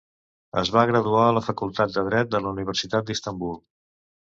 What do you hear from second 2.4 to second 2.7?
la